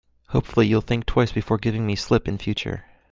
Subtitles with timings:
[0.29, 2.85] Hopefully, you'll think twice before giving me the slip in future.